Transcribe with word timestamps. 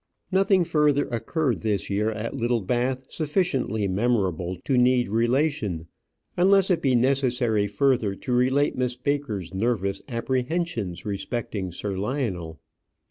Nothing 0.31 0.63
further 0.63 1.07
occurred 1.09 1.61
this 1.61 1.87
year 1.91 2.09
at 2.09 2.33
Littlebath 2.35 3.11
sufficiently 3.13 3.87
memorable 3.87 4.55
to 4.65 4.75
need 4.75 5.07
relation, 5.09 5.85
unless 6.35 6.71
it 6.71 6.81
be 6.81 6.95
necessary 6.95 7.67
further 7.67 8.15
to 8.15 8.33
relate 8.33 8.75
Miss 8.75 8.95
Baker's 8.95 9.53
nervous 9.53 10.01
apprehensions 10.09 11.05
respecting 11.05 11.71
Sir 11.71 11.95
Lionel. 11.99 12.59